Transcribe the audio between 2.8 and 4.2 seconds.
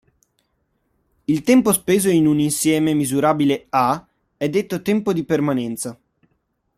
misurabile "A"